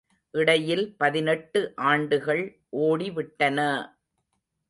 இடையில் 0.33 0.95
பதினெட்டு 0.97 1.59
ஆண்டுகள் 1.89 2.41
ஓடிவிட்டன! 2.81 3.59